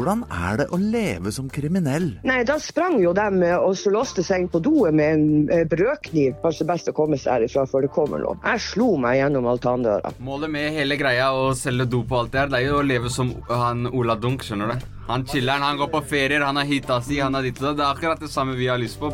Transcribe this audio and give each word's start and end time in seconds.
Hvordan 0.00 0.22
er 0.32 0.54
det 0.56 0.64
å 0.72 0.78
leve 0.80 1.28
som 1.28 1.50
kriminell? 1.52 2.06
Nei, 2.24 2.38
da 2.48 2.54
sprang 2.62 2.94
jo 3.02 3.10
dem 3.12 3.42
eh, 3.44 3.52
og 3.60 3.74
så 3.76 3.90
låste 3.92 4.24
seg 4.24 4.46
inn 4.46 4.48
på 4.48 4.62
doet 4.64 4.96
med 4.96 5.10
en 5.12 5.50
eh, 5.52 5.66
brødkniv. 5.68 6.38
Kanskje 6.40 6.66
best 6.70 6.88
å 6.88 6.94
komme 6.96 7.18
seg 7.20 7.34
herifra 7.34 7.66
før 7.68 7.84
det 7.84 7.90
kommer 7.92 8.22
noe. 8.22 8.38
Jeg 8.40 8.62
slo 8.64 8.94
meg 9.02 9.18
gjennom 9.18 9.50
altandøra. 9.52 10.14
Målet 10.24 10.54
med 10.54 10.72
hele 10.72 10.96
greia 10.96 11.28
å 11.36 11.50
selge 11.58 11.84
dop 11.92 12.14
og 12.14 12.22
alt 12.22 12.32
det 12.32 12.40
her, 12.40 12.48
det 12.54 12.62
er 12.62 12.66
jo 12.70 12.80
å 12.80 12.86
leve 12.86 13.12
som 13.12 13.34
han 13.50 13.84
Ola 13.92 14.16
Dunk, 14.16 14.46
skjønner 14.46 14.72
du. 14.72 14.88
Han 15.10 15.28
chiller'n, 15.28 15.68
han 15.68 15.82
går 15.82 15.92
på 15.92 16.04
ferier, 16.14 16.48
han 16.48 16.56
har 16.56 16.70
hita 16.70 17.02
si, 17.04 17.20
han 17.20 17.36
har 17.36 17.44
ditt 17.44 17.60
og 17.60 17.68
datt. 17.68 17.76
Det 17.76 17.84
er 17.84 17.92
akkurat 17.92 18.24
det 18.24 18.32
samme 18.32 18.56
vi 18.56 18.72
har 18.72 18.80
lyst 18.80 19.02
på. 19.04 19.12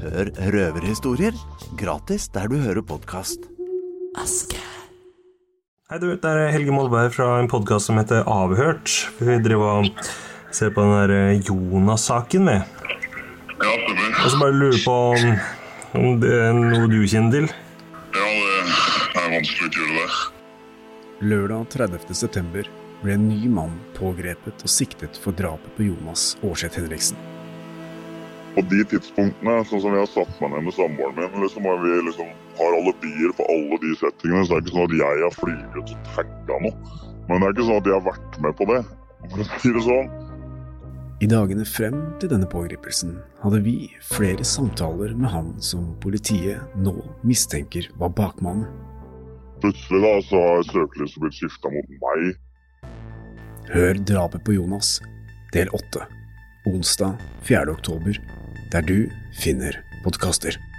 Hør 0.00 0.32
røverhistorier 0.56 1.36
gratis 1.76 2.30
der 2.32 2.48
du 2.48 2.56
hører 2.56 2.88
podkast. 2.88 3.50
Hei 5.90 5.96
du, 5.98 6.12
det 6.14 6.30
er 6.30 6.52
Helge 6.54 6.70
Molberg 6.70 7.10
fra 7.10 7.24
en 7.40 7.48
podkast 7.50 7.88
som 7.88 7.96
heter 7.98 8.20
Avhørt. 8.30 8.92
Vi 9.18 9.40
driver 9.42 9.80
og 9.80 9.88
ser 10.54 10.70
på 10.70 10.84
den 10.84 10.92
der 10.94 11.12
eh, 11.16 11.40
Jonas-saken 11.48 12.44
med. 12.46 12.76
Ja, 13.58 13.72
stemmer. 13.72 14.12
Og 14.20 14.28
så 14.30 14.38
bare 14.38 14.54
lurer 14.54 14.78
på 14.84 14.94
om, 15.08 15.32
om 15.98 16.20
det 16.22 16.30
er 16.36 16.54
noe 16.54 16.86
du 16.92 17.00
kjenner 17.10 17.34
til. 17.34 17.50
Ja, 18.14 18.28
det 18.30 19.24
er 19.24 19.34
vanskelig 19.34 19.66
å 19.66 19.72
gjøre 19.80 19.98
det. 19.98 21.26
Lørdag 21.32 21.66
30. 21.74 22.14
september 22.22 22.70
ble 23.02 23.18
en 23.18 23.26
ny 23.26 23.50
mann 23.50 23.74
pågrepet 23.98 24.62
og 24.62 24.70
siktet 24.70 25.18
for 25.18 25.34
drapet 25.34 25.74
på 25.74 25.90
Jonas 25.90 26.36
Aarseth 26.38 26.78
Henriksen. 26.78 27.18
På 28.54 28.64
de 28.66 28.80
tidspunktene, 28.90 29.58
sånn 29.68 29.82
som 29.84 29.94
jeg 29.94 30.02
har 30.02 30.10
satt 30.10 30.40
meg 30.42 30.56
ned 30.56 30.66
med 30.66 30.74
samboeren 30.74 31.18
min, 31.18 31.44
liksom, 31.44 31.68
og 31.70 31.84
vi 31.84 32.00
liksom 32.08 32.32
har 32.58 32.78
alibier 32.80 33.36
på 33.38 33.46
alle 33.52 33.78
de 33.84 33.92
settingene, 34.00 34.42
så 34.46 34.56
det 34.56 34.58
er 34.58 34.64
ikke 34.64 34.76
sånn 34.76 34.88
at 34.88 34.96
jeg 35.00 35.22
har 35.22 35.36
flyget 35.38 35.78
og 35.80 36.08
tagga 36.16 36.58
noe. 36.64 36.98
Men 37.28 37.36
det 37.38 37.46
er 37.46 37.54
ikke 37.54 37.68
sånn 37.68 37.80
at 37.80 37.90
jeg 37.90 37.96
har 37.96 38.08
vært 38.08 38.40
med 38.42 38.58
på 38.58 38.68
det, 38.72 38.80
for 39.30 39.44
å 39.44 39.48
si 39.52 39.72
det 39.76 39.84
sånn. 39.86 40.10
I 41.20 41.28
dagene 41.28 41.66
frem 41.68 41.96
til 42.16 42.30
denne 42.32 42.46
pågripelsen 42.48 43.18
hadde 43.42 43.58
vi 43.60 43.74
flere 44.08 44.44
samtaler 44.46 45.12
med 45.12 45.28
han 45.28 45.50
som 45.60 45.90
politiet 46.00 46.78
nå 46.80 46.94
mistenker 47.28 47.90
var 48.00 48.14
bakmannen. 48.16 48.64
Plutselig 49.60 50.00
da, 50.00 50.14
så 50.24 50.40
har 50.40 50.64
søkelyset 50.64 51.20
blitt 51.20 51.36
skifta 51.36 51.70
mot 51.74 51.90
meg. 52.00 52.30
Hør 53.70 54.00
drapet 54.08 54.42
på 54.46 54.56
Jonas, 54.56 54.96
del 55.52 55.68
8, 55.76 56.06
onsdag 56.72 57.20
4. 57.44 57.68
oktober, 57.68 58.16
der 58.72 58.82
du 58.82 59.08
finner 59.32 59.72
podkaster. 60.02 60.69